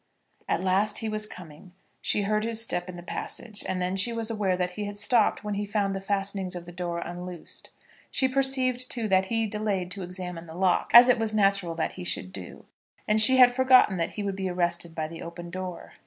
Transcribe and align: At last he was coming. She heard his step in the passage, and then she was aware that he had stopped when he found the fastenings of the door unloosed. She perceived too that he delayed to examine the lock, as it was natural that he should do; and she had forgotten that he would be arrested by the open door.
At 0.49 0.63
last 0.63 0.97
he 0.97 1.09
was 1.09 1.27
coming. 1.27 1.73
She 2.01 2.23
heard 2.23 2.43
his 2.43 2.59
step 2.59 2.89
in 2.89 2.95
the 2.95 3.03
passage, 3.03 3.63
and 3.69 3.79
then 3.79 3.95
she 3.95 4.11
was 4.11 4.31
aware 4.31 4.57
that 4.57 4.71
he 4.71 4.85
had 4.85 4.97
stopped 4.97 5.43
when 5.43 5.53
he 5.53 5.63
found 5.63 5.93
the 5.95 6.01
fastenings 6.01 6.55
of 6.55 6.65
the 6.65 6.71
door 6.71 6.97
unloosed. 7.01 7.69
She 8.09 8.27
perceived 8.27 8.89
too 8.89 9.07
that 9.09 9.25
he 9.27 9.45
delayed 9.45 9.91
to 9.91 10.01
examine 10.01 10.47
the 10.47 10.55
lock, 10.55 10.89
as 10.91 11.07
it 11.07 11.19
was 11.19 11.35
natural 11.35 11.75
that 11.75 11.91
he 11.91 12.03
should 12.03 12.33
do; 12.33 12.65
and 13.07 13.21
she 13.21 13.37
had 13.37 13.53
forgotten 13.53 13.97
that 13.97 14.13
he 14.13 14.23
would 14.23 14.35
be 14.35 14.49
arrested 14.49 14.95
by 14.95 15.07
the 15.07 15.21
open 15.21 15.51
door. 15.51 15.93